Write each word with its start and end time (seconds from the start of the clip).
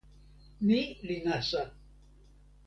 ni 0.67 0.79
li 1.05 1.17
nasa. 1.25 1.63